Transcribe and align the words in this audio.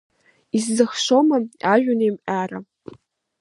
Исзыхашома 0.57 1.37
ажәҩан 1.71 2.01
еимҟьара? 2.05 2.59